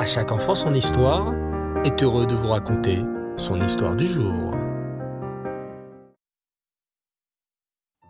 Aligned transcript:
À 0.00 0.06
chaque 0.06 0.32
enfant 0.32 0.54
son 0.54 0.72
histoire 0.72 1.34
est 1.84 2.02
heureux 2.02 2.26
de 2.26 2.34
vous 2.34 2.48
raconter 2.48 3.00
son 3.36 3.60
histoire 3.60 3.94
du 3.94 4.06
jour. 4.06 4.54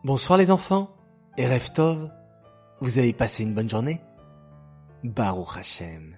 Bonsoir 0.04 0.38
les 0.38 0.52
enfants 0.52 0.94
et 1.36 1.48
Tov, 1.74 2.08
vous 2.80 3.00
avez 3.00 3.12
passé 3.12 3.42
une 3.42 3.54
bonne 3.54 3.68
journée? 3.68 4.00
Baruch 5.02 5.56
Hashem. 5.58 6.14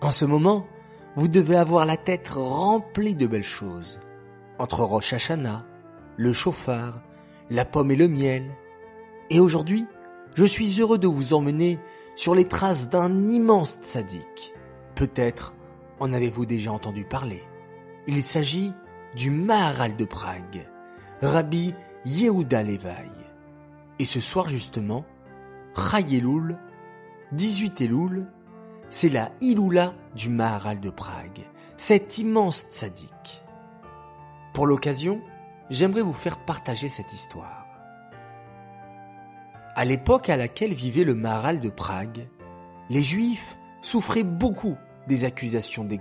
En 0.00 0.12
ce 0.12 0.24
moment, 0.24 0.66
vous 1.14 1.28
devez 1.28 1.56
avoir 1.56 1.84
la 1.84 1.98
tête 1.98 2.28
remplie 2.28 3.14
de 3.14 3.26
belles 3.26 3.42
choses. 3.42 4.00
Entre 4.58 4.82
Rosh 4.82 5.12
Hashanah, 5.12 5.66
le 6.16 6.32
chauffard, 6.32 7.02
la 7.50 7.66
pomme 7.66 7.90
et 7.90 7.96
le 7.96 8.08
miel. 8.08 8.50
Et 9.28 9.40
aujourd'hui, 9.40 9.84
je 10.36 10.46
suis 10.46 10.80
heureux 10.80 10.96
de 10.96 11.06
vous 11.06 11.34
emmener 11.34 11.78
sur 12.16 12.34
les 12.34 12.48
traces 12.48 12.88
d'un 12.88 13.28
immense 13.28 13.78
tzaddik. 13.82 14.54
Peut-être 14.94 15.54
en 16.00 16.12
avez-vous 16.12 16.46
déjà 16.46 16.72
entendu 16.72 17.04
parler. 17.04 17.42
Il 18.06 18.22
s'agit 18.22 18.72
du 19.16 19.30
Maharal 19.30 19.96
de 19.96 20.04
Prague, 20.04 20.68
Rabbi 21.20 21.74
Yehuda 22.04 22.62
Levaï. 22.62 23.10
Et 23.98 24.04
ce 24.04 24.20
soir 24.20 24.48
justement, 24.48 25.04
Chayeloul, 25.74 26.58
18 27.32 27.80
Elul, 27.82 28.26
c'est 28.90 29.08
la 29.08 29.30
Iloula 29.40 29.94
du 30.14 30.28
Maharal 30.28 30.80
de 30.80 30.90
Prague, 30.90 31.40
cet 31.76 32.18
immense 32.18 32.66
tzaddik. 32.70 33.42
Pour 34.52 34.66
l'occasion, 34.66 35.20
j'aimerais 35.70 36.02
vous 36.02 36.12
faire 36.12 36.44
partager 36.44 36.88
cette 36.88 37.12
histoire. 37.12 37.66
À 39.74 39.86
l'époque 39.86 40.28
à 40.28 40.36
laquelle 40.36 40.74
vivait 40.74 41.04
le 41.04 41.14
Maharal 41.14 41.60
de 41.60 41.70
Prague, 41.70 42.26
les 42.90 43.00
Juifs 43.00 43.56
souffraient 43.82 44.22
beaucoup 44.22 44.76
des 45.08 45.24
accusations 45.24 45.84
des 45.84 46.00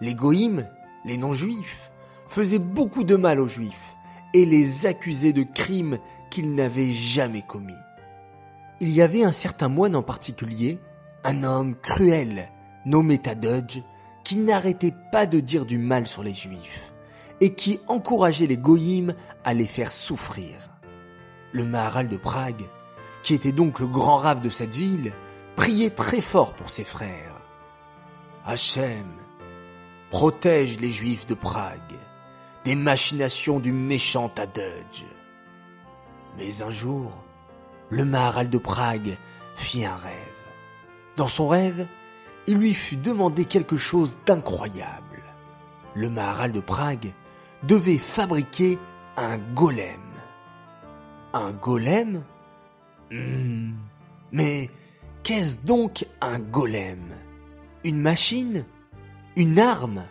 Les 0.00 0.14
goïms, 0.14 0.68
les 1.04 1.18
non-juifs, 1.18 1.90
faisaient 2.26 2.58
beaucoup 2.58 3.04
de 3.04 3.16
mal 3.16 3.40
aux 3.40 3.48
juifs 3.48 3.96
et 4.32 4.46
les 4.46 4.86
accusaient 4.86 5.32
de 5.32 5.42
crimes 5.42 5.98
qu'ils 6.30 6.54
n'avaient 6.54 6.92
jamais 6.92 7.42
commis. 7.42 7.74
Il 8.80 8.90
y 8.90 9.02
avait 9.02 9.24
un 9.24 9.32
certain 9.32 9.68
moine 9.68 9.94
en 9.94 10.02
particulier, 10.02 10.80
un 11.22 11.42
homme 11.42 11.76
cruel, 11.76 12.50
nommé 12.84 13.18
Tadudge, 13.18 13.80
qui 14.24 14.36
n'arrêtait 14.38 14.94
pas 15.12 15.26
de 15.26 15.40
dire 15.40 15.66
du 15.66 15.78
mal 15.78 16.06
sur 16.06 16.22
les 16.22 16.32
juifs 16.32 16.92
et 17.40 17.54
qui 17.54 17.80
encourageait 17.88 18.46
les 18.46 18.56
goïms 18.56 19.14
à 19.44 19.54
les 19.54 19.66
faire 19.66 19.92
souffrir. 19.92 20.70
Le 21.52 21.64
Maharal 21.64 22.08
de 22.08 22.16
Prague, 22.16 22.64
qui 23.22 23.34
était 23.34 23.52
donc 23.52 23.80
le 23.80 23.86
grand 23.86 24.16
rave 24.16 24.40
de 24.40 24.48
cette 24.48 24.74
ville, 24.74 25.12
priait 25.56 25.90
très 25.90 26.20
fort 26.20 26.54
pour 26.54 26.70
ses 26.70 26.84
frères. 26.84 27.40
Hachem, 28.46 29.06
protège 30.10 30.80
les 30.80 30.90
Juifs 30.90 31.26
de 31.26 31.34
Prague 31.34 31.80
des 32.64 32.74
machinations 32.74 33.60
du 33.60 33.72
méchant 33.72 34.28
Tadudge. 34.28 35.04
Mais 36.38 36.62
un 36.62 36.70
jour, 36.70 37.12
le 37.90 38.04
Maharal 38.04 38.50
de 38.50 38.58
Prague 38.58 39.16
fit 39.54 39.84
un 39.84 39.96
rêve. 39.96 40.14
Dans 41.16 41.28
son 41.28 41.46
rêve, 41.46 41.86
il 42.46 42.56
lui 42.56 42.74
fut 42.74 42.96
demandé 42.96 43.44
quelque 43.44 43.76
chose 43.76 44.18
d'incroyable. 44.26 45.22
Le 45.94 46.10
Maharal 46.10 46.52
de 46.52 46.60
Prague 46.60 47.12
devait 47.62 47.98
fabriquer 47.98 48.78
un 49.16 49.38
golem. 49.38 50.00
Un 51.32 51.52
golem? 51.52 52.24
Hmm. 53.10 53.74
Mais 54.32 54.70
qu'est-ce 55.24 55.58
donc 55.64 56.06
un 56.20 56.38
golem? 56.38 57.12
Une 57.82 58.00
machine? 58.00 58.64
Une 59.34 59.58
arme? 59.58 60.04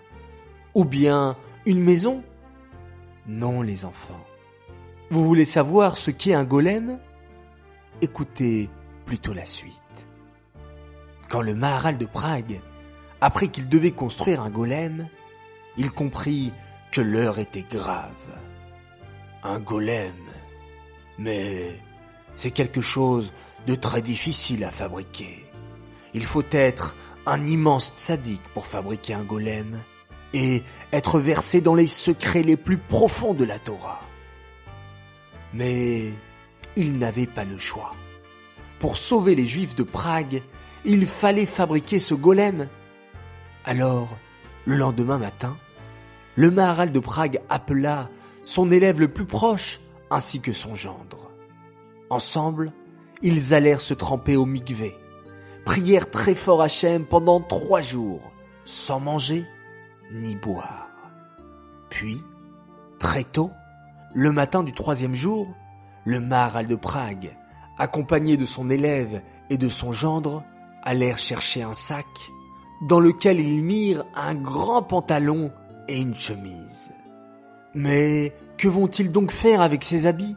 Ou 0.73 0.83
bien 0.83 1.37
une 1.65 1.79
maison? 1.79 2.23
Non 3.27 3.61
les 3.61 3.85
enfants. 3.85 4.25
Vous 5.09 5.23
voulez 5.23 5.45
savoir 5.45 5.95
ce 5.95 6.11
qu'est 6.11 6.33
un 6.33 6.43
golem? 6.43 6.99
Écoutez 8.01 8.69
plutôt 9.05 9.33
la 9.33 9.45
suite. 9.45 9.71
Quand 11.29 11.41
le 11.41 11.55
Maharal 11.55 11.97
de 11.97 12.05
Prague 12.05 12.59
apprit 13.21 13.49
qu'il 13.49 13.69
devait 13.69 13.91
construire 13.91 14.41
un 14.41 14.49
golem, 14.49 15.07
il 15.77 15.91
comprit 15.91 16.51
que 16.91 17.01
l'heure 17.01 17.39
était 17.39 17.65
grave. 17.69 18.11
Un 19.43 19.59
golem 19.59 20.13
mais 21.17 21.79
c'est 22.35 22.51
quelque 22.51 22.81
chose 22.81 23.33
de 23.67 23.75
très 23.75 24.01
difficile 24.01 24.63
à 24.63 24.71
fabriquer. 24.71 25.45
Il 26.13 26.25
faut 26.25 26.43
être 26.51 26.95
un 27.25 27.45
immense 27.45 27.93
tzaddik 27.97 28.41
pour 28.53 28.67
fabriquer 28.67 29.13
un 29.13 29.23
golem 29.23 29.79
et 30.33 30.63
être 30.91 31.19
versé 31.19 31.61
dans 31.61 31.75
les 31.75 31.87
secrets 31.87 32.43
les 32.43 32.57
plus 32.57 32.77
profonds 32.77 33.33
de 33.33 33.45
la 33.45 33.59
Torah. 33.59 34.01
Mais 35.53 36.11
il 36.75 36.97
n'avait 36.97 37.27
pas 37.27 37.45
le 37.45 37.57
choix. 37.57 37.93
Pour 38.79 38.97
sauver 38.97 39.35
les 39.35 39.45
juifs 39.45 39.75
de 39.75 39.83
Prague, 39.83 40.41
il 40.83 41.05
fallait 41.05 41.45
fabriquer 41.45 41.99
ce 41.99 42.13
golem. 42.13 42.67
Alors, 43.63 44.17
le 44.65 44.75
lendemain 44.75 45.17
matin, 45.17 45.55
le 46.35 46.51
Maharal 46.51 46.91
de 46.91 46.99
Prague 46.99 47.39
appela 47.49 48.09
son 48.43 48.71
élève 48.71 48.99
le 48.99 49.07
plus 49.07 49.25
proche 49.25 49.79
ainsi 50.09 50.41
que 50.41 50.51
son 50.51 50.75
gendre. 50.75 51.32
Ensemble, 52.13 52.71
ils 53.23 53.55
allèrent 53.55 53.81
se 53.81 53.95
tremper 53.95 54.35
au 54.35 54.45
mikvé, 54.45 54.95
prièrent 55.65 56.11
très 56.11 56.35
fort 56.35 56.61
Hachem 56.61 57.05
pendant 57.05 57.41
trois 57.41 57.81
jours, 57.81 58.21
sans 58.65 58.99
manger 58.99 59.47
ni 60.13 60.35
boire. 60.35 60.89
Puis, 61.89 62.21
très 62.99 63.23
tôt, 63.23 63.49
le 64.13 64.31
matin 64.31 64.61
du 64.61 64.73
troisième 64.73 65.15
jour, 65.15 65.47
le 66.05 66.19
Maharal 66.19 66.67
de 66.67 66.75
Prague, 66.75 67.35
accompagné 67.79 68.37
de 68.37 68.45
son 68.45 68.69
élève 68.69 69.23
et 69.49 69.57
de 69.57 69.69
son 69.69 69.91
gendre, 69.91 70.43
allèrent 70.83 71.17
chercher 71.17 71.63
un 71.63 71.73
sac 71.73 72.05
dans 72.87 72.99
lequel 72.99 73.39
ils 73.39 73.63
mirent 73.63 74.05
un 74.13 74.35
grand 74.35 74.83
pantalon 74.83 75.51
et 75.87 75.97
une 75.97 76.13
chemise. 76.13 76.91
Mais 77.73 78.35
que 78.59 78.67
vont-ils 78.67 79.11
donc 79.11 79.31
faire 79.31 79.61
avec 79.61 79.83
ces 79.83 80.05
habits? 80.05 80.35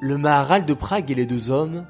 Le 0.00 0.18
Maharal 0.18 0.66
de 0.66 0.74
Prague 0.74 1.10
et 1.10 1.14
les 1.14 1.26
deux 1.26 1.50
hommes 1.50 1.86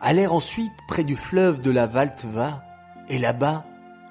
allèrent 0.00 0.32
ensuite 0.32 0.72
près 0.88 1.04
du 1.04 1.16
fleuve 1.16 1.60
de 1.60 1.70
la 1.70 1.86
Valtva, 1.86 2.64
et 3.08 3.18
là-bas, 3.18 3.66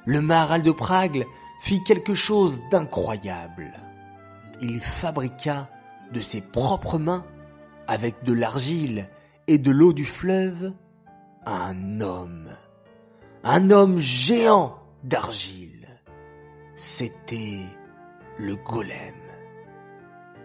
le 0.05 0.21
Maharal 0.21 0.61
de 0.61 0.71
Prague 0.71 1.25
fit 1.61 1.83
quelque 1.83 2.13
chose 2.13 2.61
d'incroyable. 2.71 3.73
Il 4.61 4.79
fabriqua 4.79 5.69
de 6.13 6.21
ses 6.21 6.41
propres 6.41 6.99
mains, 6.99 7.25
avec 7.87 8.23
de 8.23 8.33
l'argile 8.33 9.09
et 9.47 9.57
de 9.57 9.71
l'eau 9.71 9.93
du 9.93 10.05
fleuve, 10.05 10.73
un 11.45 12.01
homme. 12.01 12.49
Un 13.43 13.71
homme 13.71 13.97
géant 13.97 14.75
d'argile. 15.03 15.87
C'était 16.75 17.61
le 18.37 18.55
golem. 18.55 19.15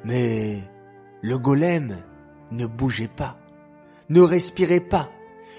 Mais 0.04 0.62
le 1.22 1.38
golem 1.38 1.96
ne 2.56 2.66
bougeait 2.66 3.08
pas, 3.08 3.36
ne 4.08 4.20
respirait 4.20 4.80
pas. 4.80 5.10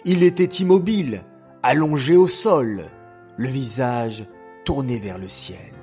Il 0.03 0.23
était 0.23 0.43
immobile, 0.45 1.23
allongé 1.63 2.15
au 2.15 2.27
sol, 2.27 2.85
le 3.37 3.49
visage 3.49 4.25
tourné 4.63 4.99
vers 4.99 5.17
le 5.17 5.29
ciel. 5.29 5.73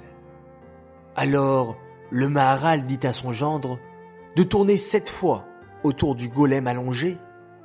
Alors 1.16 1.76
le 2.10 2.28
Maharal 2.28 2.86
dit 2.86 3.06
à 3.06 3.12
son 3.12 3.32
gendre 3.32 3.78
de 4.36 4.42
tourner 4.42 4.76
sept 4.76 5.08
fois 5.08 5.46
autour 5.82 6.14
du 6.14 6.28
golem 6.28 6.66
allongé 6.66 7.18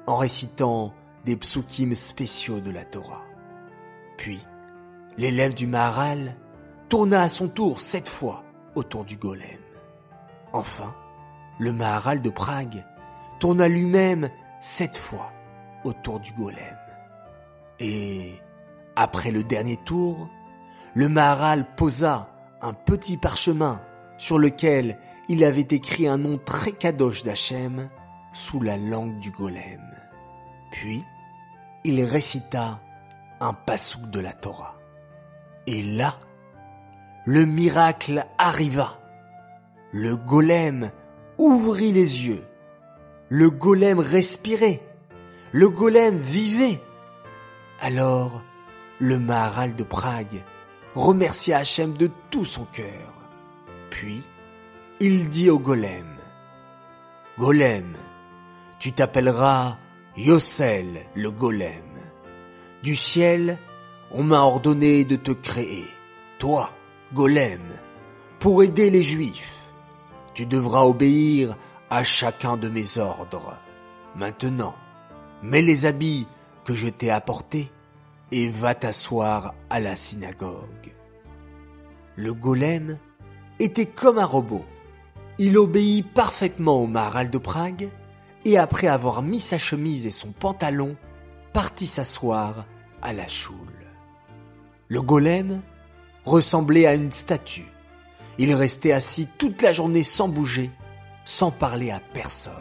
en 0.05 0.17
récitant 0.17 0.93
des 1.25 1.35
psukim 1.35 1.93
spéciaux 1.93 2.59
de 2.59 2.71
la 2.71 2.85
Torah. 2.85 3.23
Puis, 4.17 4.39
l'élève 5.17 5.53
du 5.53 5.67
Maharal 5.67 6.35
tourna 6.89 7.21
à 7.21 7.29
son 7.29 7.49
tour 7.49 7.79
sept 7.79 8.07
fois 8.07 8.43
autour 8.75 9.03
du 9.05 9.17
golem. 9.17 9.59
Enfin, 10.53 10.95
le 11.59 11.73
Maharal 11.73 12.21
de 12.21 12.29
Prague 12.29 12.85
tourna 13.39 13.67
lui-même 13.67 14.29
sept 14.61 14.97
fois 14.97 15.31
autour 15.83 16.19
du 16.19 16.31
golem. 16.33 16.77
Et, 17.79 18.33
après 18.95 19.31
le 19.31 19.43
dernier 19.43 19.77
tour, 19.77 20.27
le 20.95 21.07
Maharal 21.07 21.75
posa 21.75 22.29
un 22.61 22.73
petit 22.73 23.17
parchemin 23.17 23.81
sur 24.17 24.39
lequel 24.39 24.97
il 25.29 25.43
avait 25.43 25.67
écrit 25.69 26.07
un 26.07 26.17
nom 26.17 26.39
très 26.39 26.71
kadosh 26.71 27.23
d'Hachem 27.23 27.89
sous 28.33 28.59
la 28.59 28.77
langue 28.77 29.19
du 29.19 29.29
golem. 29.31 29.85
Puis, 30.71 31.03
il 31.83 32.03
récita 32.03 32.79
un 33.39 33.53
passouk 33.53 34.09
de 34.09 34.19
la 34.19 34.33
Torah. 34.33 34.75
Et 35.67 35.83
là, 35.83 36.17
le 37.25 37.45
miracle 37.45 38.25
arriva. 38.37 38.97
Le 39.91 40.15
golem 40.15 40.91
ouvrit 41.37 41.91
les 41.91 42.25
yeux. 42.25 42.46
Le 43.29 43.49
golem 43.49 43.99
respirait. 43.99 44.81
Le 45.51 45.69
golem 45.69 46.17
vivait. 46.17 46.81
Alors, 47.81 48.41
le 48.99 49.19
Maharal 49.19 49.75
de 49.75 49.83
Prague 49.83 50.43
remercia 50.95 51.57
Hachem 51.57 51.93
de 51.93 52.09
tout 52.31 52.45
son 52.45 52.65
cœur. 52.65 53.13
Puis, 53.89 54.23
il 54.99 55.29
dit 55.29 55.49
au 55.49 55.59
golem, 55.59 56.17
Golem, 57.37 57.95
tu 58.79 58.93
t'appelleras 58.93 59.77
Yossel 60.15 61.05
le 61.13 61.29
golem. 61.29 61.83
Du 62.81 62.95
ciel, 62.95 63.59
on 64.11 64.23
m'a 64.23 64.39
ordonné 64.39 65.03
de 65.03 65.15
te 65.17 65.31
créer, 65.31 65.85
toi, 66.39 66.71
golem, 67.13 67.61
pour 68.39 68.63
aider 68.63 68.89
les 68.89 69.03
juifs. 69.03 69.71
Tu 70.33 70.45
devras 70.45 70.83
obéir 70.83 71.57
à 71.89 72.03
chacun 72.03 72.57
de 72.57 72.69
mes 72.69 72.97
ordres. 72.97 73.57
Maintenant, 74.15 74.75
mets 75.41 75.61
les 75.61 75.85
habits 75.85 76.27
que 76.65 76.73
je 76.73 76.89
t'ai 76.89 77.09
apportés 77.09 77.71
et 78.31 78.49
va 78.49 78.75
t'asseoir 78.75 79.53
à 79.69 79.79
la 79.79 79.95
synagogue. 79.95 80.91
Le 82.15 82.33
golem 82.33 82.97
était 83.59 83.85
comme 83.85 84.17
un 84.17 84.25
robot. 84.25 84.65
Il 85.37 85.57
obéit 85.57 86.11
parfaitement 86.13 86.81
au 86.81 86.87
Maharal 86.87 87.29
de 87.29 87.37
Prague 87.37 87.89
et 88.43 88.57
après 88.57 88.87
avoir 88.87 89.21
mis 89.21 89.39
sa 89.39 89.57
chemise 89.57 90.07
et 90.07 90.11
son 90.11 90.31
pantalon, 90.31 90.95
partit 91.53 91.87
s'asseoir 91.87 92.65
à 93.01 93.13
la 93.13 93.27
choule. 93.27 93.55
Le 94.87 95.01
golem 95.01 95.61
ressemblait 96.25 96.85
à 96.85 96.95
une 96.95 97.11
statue. 97.11 97.67
Il 98.37 98.53
restait 98.53 98.91
assis 98.91 99.27
toute 99.37 99.61
la 99.61 99.73
journée 99.73 100.03
sans 100.03 100.27
bouger, 100.27 100.69
sans 101.27 101.51
parler 101.51 101.91
à 101.91 101.99
personne. 101.99 102.53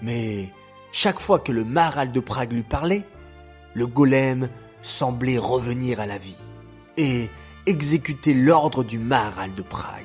Mais 0.00 0.48
chaque 0.92 1.18
fois 1.18 1.40
que 1.40 1.50
le 1.50 1.64
Maharal 1.64 2.12
de 2.12 2.20
Prague 2.20 2.52
lui 2.52 2.62
parlait, 2.62 3.02
le 3.74 3.88
golem 3.88 4.48
semblait 4.80 5.38
revenir 5.38 5.98
à 5.98 6.06
la 6.06 6.16
vie 6.16 6.36
et 6.96 7.28
exécuter 7.66 8.32
l'ordre 8.32 8.84
du 8.84 9.00
Maharal 9.00 9.54
de 9.56 9.62
Prague. 9.62 10.04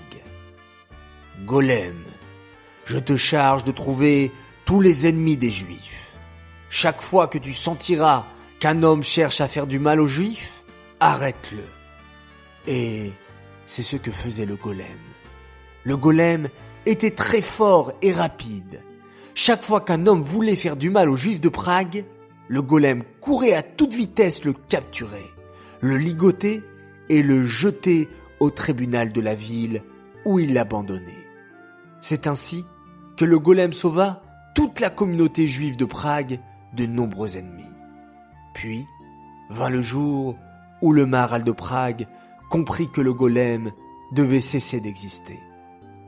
Golem, 1.45 2.04
je 2.86 2.98
te 2.98 3.16
charge 3.16 3.63
de 3.63 3.71
trouver 3.71 4.31
tous 4.66 4.81
les 4.81 5.06
ennemis 5.06 5.38
des 5.38 5.51
Juifs. 5.51 6.12
Chaque 6.71 7.01
fois 7.01 7.27
que 7.27 7.38
tu 7.38 7.54
sentiras 7.54 8.25
qu'un 8.60 8.81
homme 8.81 9.04
cherche 9.04 9.42
à 9.42 9.48
faire 9.48 9.68
du 9.68 9.77
mal 9.77 10.00
aux 10.00 10.07
Juifs, 10.07 10.63
arrête-le. 11.00 11.66
Et 12.66 13.12
c'est 13.68 13.83
ce 13.83 13.95
que 13.95 14.12
faisait 14.12 14.48
le 14.48 14.56
golem. 14.56 14.98
Le 15.84 15.98
golem 15.98 16.50
était 16.86 17.12
très 17.12 17.42
fort 17.42 17.94
et 18.02 18.12
rapide. 18.12 18.81
Chaque 19.34 19.64
fois 19.64 19.81
qu'un 19.81 20.06
homme 20.08 20.22
voulait 20.22 20.56
faire 20.56 20.76
du 20.76 20.90
mal 20.90 21.10
aux 21.10 21.16
Juifs 21.16 21.42
de 21.42 21.50
Prague, 21.50 22.06
le 22.48 22.62
golem 22.62 23.04
courait 23.22 23.54
à 23.54 23.64
toute 23.64 23.94
vitesse 23.94 24.44
le 24.44 24.54
capturer, 24.54 25.26
le 25.81 25.98
ligoter 25.98 26.64
et 27.10 27.24
le 27.24 27.44
jeter 27.44 28.10
au 28.40 28.50
tribunal 28.50 29.12
de 29.12 29.22
la 29.22 29.36
ville 29.36 29.84
où 30.26 30.40
il 30.40 30.54
l'abandonnait. 30.54 31.26
C'est 32.02 32.28
ainsi 32.28 32.66
que 33.18 33.26
le 33.26 33.40
golem 33.40 33.74
sauva 33.74 34.22
toute 34.56 34.80
la 34.80 34.90
communauté 34.90 35.48
juive 35.48 35.78
de 35.78 35.86
Prague 35.86 36.40
de 36.74 36.86
nombreux 36.86 37.38
ennemis. 37.38 37.64
Puis 38.54 38.86
vint 39.50 39.70
le 39.70 39.81
jour 39.81 40.36
où 40.81 40.94
le 40.94 41.06
Maharal 41.06 41.44
de 41.44 41.52
Prague 41.52 42.08
comprit 42.50 42.90
que 42.90 43.02
le 43.02 43.14
golem 43.14 43.72
devait 44.12 44.42
cesser 44.42 44.80
d'exister. 44.80 45.40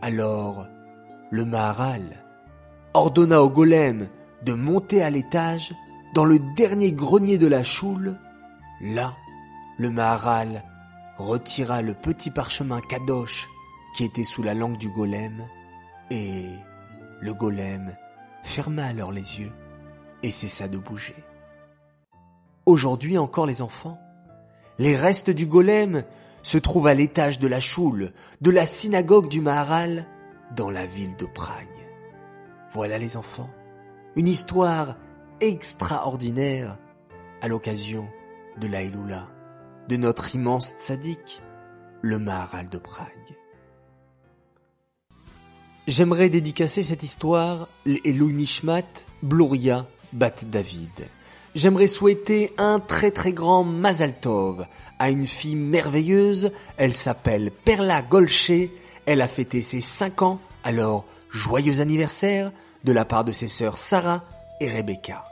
Alors, 0.01 0.67
le 1.29 1.45
Maharal 1.45 2.23
ordonna 2.95 3.43
au 3.43 3.49
golem 3.51 4.09
de 4.43 4.53
monter 4.53 5.03
à 5.03 5.11
l'étage 5.11 5.73
dans 6.15 6.25
le 6.25 6.39
dernier 6.55 6.91
grenier 6.91 7.37
de 7.37 7.45
la 7.45 7.61
choule, 7.61 8.17
là, 8.81 9.15
le 9.77 9.91
Maharal 9.91 10.63
retira 11.17 11.83
le 11.83 11.93
petit 11.93 12.31
parchemin 12.31 12.81
kadosh 12.81 13.47
qui 13.95 14.03
était 14.03 14.23
sous 14.23 14.41
la 14.41 14.55
langue 14.55 14.77
du 14.77 14.89
golem, 14.89 15.45
et 16.09 16.49
le 17.19 17.33
golem 17.35 17.95
ferma 18.41 18.85
alors 18.85 19.11
les 19.11 19.39
yeux 19.39 19.51
et 20.23 20.31
cessa 20.31 20.67
de 20.67 20.79
bouger. 20.79 21.15
Aujourd'hui 22.65 23.19
encore 23.19 23.45
les 23.45 23.61
enfants, 23.61 23.99
les 24.79 24.95
restes 24.95 25.29
du 25.29 25.45
golem 25.45 26.03
se 26.43 26.57
trouvent 26.57 26.87
à 26.87 26.93
l'étage 26.93 27.39
de 27.39 27.47
la 27.47 27.59
choule, 27.59 28.11
de 28.41 28.51
la 28.51 28.65
synagogue 28.65 29.29
du 29.29 29.41
Maharal, 29.41 30.07
dans 30.55 30.69
la 30.69 30.85
ville 30.85 31.15
de 31.17 31.25
Prague. 31.25 31.67
Voilà 32.73 32.97
les 32.97 33.17
enfants, 33.17 33.49
une 34.15 34.27
histoire 34.27 34.95
extraordinaire 35.39 36.77
à 37.41 37.47
l'occasion 37.47 38.07
de 38.59 38.67
l'Aïloula 38.67 39.27
de 39.89 39.97
notre 39.97 40.35
immense 40.35 40.73
tzaddik, 40.77 41.41
le 42.01 42.19
Maharal 42.19 42.69
de 42.69 42.77
Prague. 42.77 43.35
J'aimerais 45.87 46.29
dédicacer 46.29 46.83
cette 46.83 47.03
histoire 47.03 47.67
et 47.85 48.13
Nishmat 48.13 48.85
Bluria 49.23 49.87
Bat 50.13 50.45
David. 50.45 51.09
J'aimerais 51.53 51.87
souhaiter 51.87 52.53
un 52.57 52.79
très 52.79 53.11
très 53.11 53.33
grand 53.33 53.65
Mazal 53.65 54.13
Tov 54.13 54.65
à 54.99 55.09
une 55.09 55.25
fille 55.25 55.57
merveilleuse. 55.57 56.51
Elle 56.77 56.93
s'appelle 56.93 57.51
Perla 57.51 58.01
Golché. 58.01 58.71
Elle 59.05 59.21
a 59.21 59.27
fêté 59.27 59.61
ses 59.61 59.81
5 59.81 60.21
ans. 60.21 60.39
Alors, 60.63 61.03
joyeux 61.29 61.81
anniversaire 61.81 62.53
de 62.85 62.93
la 62.93 63.03
part 63.03 63.25
de 63.25 63.33
ses 63.33 63.49
sœurs 63.49 63.77
Sarah 63.77 64.23
et 64.61 64.69
Rebecca. 64.69 65.25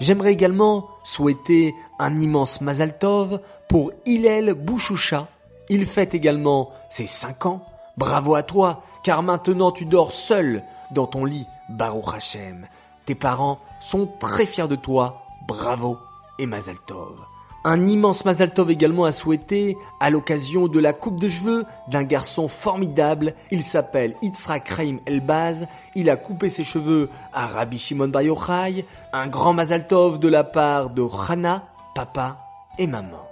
J'aimerais 0.00 0.32
également 0.32 0.88
souhaiter 1.04 1.74
un 1.98 2.18
immense 2.18 2.62
Mazal 2.62 2.96
Tov 2.98 3.40
pour 3.68 3.92
Hillel 4.06 4.54
Bouchoucha. 4.54 5.28
Il 5.68 5.84
fête 5.84 6.14
également 6.14 6.70
ses 6.88 7.06
5 7.06 7.44
ans. 7.44 7.66
Bravo 7.98 8.36
à 8.36 8.42
toi, 8.42 8.82
car 9.02 9.22
maintenant 9.22 9.72
tu 9.72 9.84
dors 9.84 10.12
seul 10.12 10.62
dans 10.92 11.06
ton 11.06 11.26
lit, 11.26 11.46
Baruch 11.68 12.14
Hashem. 12.14 12.66
Tes 13.04 13.14
parents 13.14 13.58
sont 13.80 14.08
très 14.18 14.46
fiers 14.46 14.68
de 14.68 14.76
toi. 14.76 15.27
Bravo 15.48 15.96
et 16.38 16.44
Mazal 16.44 16.76
Tov. 16.86 17.16
Un 17.64 17.86
immense 17.86 18.26
Mazal 18.26 18.52
Tov 18.52 18.70
également 18.70 19.06
à 19.06 19.12
souhaiter 19.12 19.78
à 19.98 20.10
l'occasion 20.10 20.68
de 20.68 20.78
la 20.78 20.92
coupe 20.92 21.18
de 21.18 21.30
cheveux 21.30 21.64
d'un 21.88 22.02
garçon 22.02 22.48
formidable. 22.48 23.34
Il 23.50 23.62
s'appelle 23.62 24.14
Yitzhak 24.20 24.68
Raim 24.68 24.98
Elbaz. 25.06 25.66
Il 25.94 26.10
a 26.10 26.16
coupé 26.16 26.50
ses 26.50 26.64
cheveux 26.64 27.08
à 27.32 27.46
Rabbi 27.46 27.78
Shimon 27.78 28.08
Bar 28.08 28.22
Yochai. 28.22 28.84
Un 29.14 29.26
grand 29.26 29.54
Mazal 29.54 29.86
Tov 29.86 30.20
de 30.20 30.28
la 30.28 30.44
part 30.44 30.90
de 30.90 31.02
Hana, 31.02 31.64
papa 31.94 32.36
et 32.78 32.86
maman. 32.86 33.26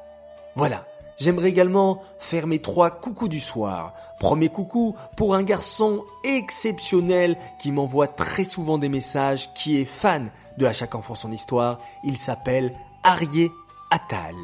Voilà. 0.55 0.85
J'aimerais 1.19 1.49
également 1.49 2.03
faire 2.19 2.47
mes 2.47 2.61
trois 2.61 2.91
coucous 2.91 3.29
du 3.29 3.41
soir. 3.41 3.95
Premier 4.21 4.51
coucou 4.51 4.95
pour 5.17 5.35
un 5.35 5.43
garçon 5.43 6.05
exceptionnel 6.25 7.39
qui 7.59 7.73
m'envoie 7.73 8.09
très 8.09 8.45
souvent 8.45 8.77
des 8.77 8.91
messages, 8.91 9.53
qui 9.55 9.81
est 9.81 9.87
fan 9.87 10.31
de 10.59 10.67
À 10.67 10.73
chaque 10.73 10.95
enfant 10.95 11.15
son 11.15 11.33
histoire. 11.33 11.79
Il 12.05 12.17
s'appelle 12.19 12.73
Arié 13.03 13.51
Attal. 13.91 14.35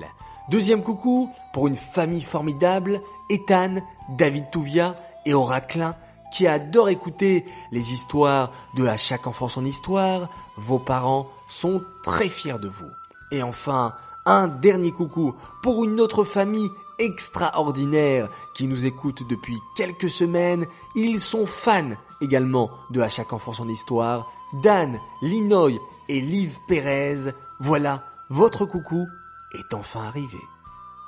Deuxième 0.49 0.83
coucou 0.83 1.31
pour 1.52 1.69
une 1.69 1.76
famille 1.76 2.23
formidable, 2.23 3.00
Ethan, 3.29 3.76
David 4.17 4.50
Touvia 4.50 4.95
et 5.26 5.35
Oraclin 5.35 5.95
qui 6.33 6.47
adorent 6.47 6.88
écouter 6.88 7.45
les 7.71 7.93
histoires 7.93 8.50
de 8.76 8.87
À 8.87 8.97
chaque 8.97 9.26
enfant 9.26 9.49
son 9.49 9.67
histoire. 9.67 10.31
Vos 10.57 10.79
parents 10.79 11.26
sont 11.49 11.83
très 12.02 12.31
fiers 12.31 12.59
de 12.59 12.69
vous. 12.69 12.91
Et 13.31 13.43
enfin, 13.43 13.95
un 14.25 14.49
dernier 14.49 14.93
coucou 14.93 15.35
pour 15.62 15.85
une 15.85 16.00
autre 16.00 16.25
famille 16.25 16.71
extraordinaire 16.99 18.29
qui 18.55 18.69
nous 18.69 18.87
écoute 18.87 19.26
depuis 19.29 19.59
quelques 19.75 20.11
semaines. 20.11 20.67
Ils 20.95 21.21
sont 21.21 21.47
fans 21.47 21.97
également 22.21 22.71
de 22.91 23.00
À 23.00 23.09
chaque 23.09 23.33
enfant 23.33 23.52
son 23.52 23.69
histoire. 23.69 24.31
Dan, 24.62 25.00
Linoy 25.23 25.81
et 26.09 26.21
Liv 26.21 26.59
Pérez. 26.69 27.33
Voilà, 27.59 28.05
votre 28.31 28.67
coucou 28.67 29.07
est 29.55 29.75
enfin 29.75 30.05
arrivé. 30.05 30.38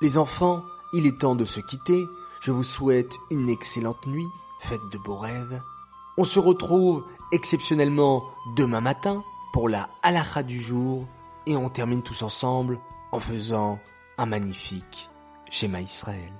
Les 0.00 0.18
enfants, 0.18 0.64
il 0.92 1.06
est 1.06 1.21
temps 1.21 1.37
de 1.37 1.44
se 1.44 1.61
quitter. 1.61 2.04
Je 2.40 2.52
vous 2.52 2.64
souhaite 2.64 3.16
une 3.30 3.49
excellente 3.49 4.06
nuit. 4.06 4.28
Faites 4.61 4.88
de 4.92 4.99
beaux 4.99 5.16
rêves. 5.16 5.62
On 6.16 6.25
se 6.25 6.38
retrouve 6.38 7.04
exceptionnellement 7.33 8.25
demain 8.56 8.80
matin 8.80 9.23
pour 9.52 9.68
la 9.68 9.88
halakha 10.02 10.42
du 10.42 10.61
jour 10.61 11.06
et 11.47 11.56
on 11.56 11.68
termine 11.68 12.02
tous 12.02 12.23
ensemble 12.23 12.80
en 13.14 13.21
faisant 13.21 13.78
un 14.18 14.26
magnifique 14.26 15.09
schéma 15.49 15.80
Israël. 15.80 16.33